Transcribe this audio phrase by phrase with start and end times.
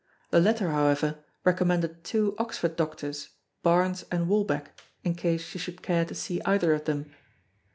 [0.31, 3.29] The latter however recommended two Oxford doctors,
[3.61, 4.69] Barnes and Walbec,
[5.03, 7.13] in case she should care to see either of them.